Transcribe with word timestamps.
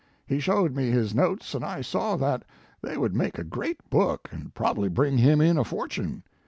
He 0.25 0.39
showed 0.39 0.75
me 0.75 0.89
his 0.89 1.13
notes 1.13 1.53
and 1.53 1.63
I 1.63 1.81
saw 1.81 2.15
that 2.15 2.41
they 2.81 2.97
would 2.97 3.15
make 3.15 3.37
a 3.37 3.43
great 3.43 3.87
book 3.91 4.29
and 4.31 4.51
probabl} 4.51 4.85
r 4.85 4.89
bring 4.89 5.19
him 5.19 5.39
in 5.41 5.59
a 5.59 5.63
fortune. 5.63 6.23